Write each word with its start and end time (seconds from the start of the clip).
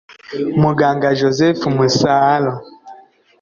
Muganga 0.61 1.07
Joseph 1.19 1.61
Musaalo 1.75 2.53